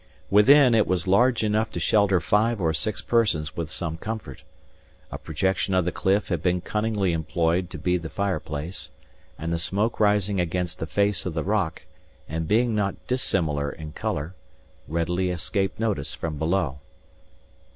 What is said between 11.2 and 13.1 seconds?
of the rock, and being not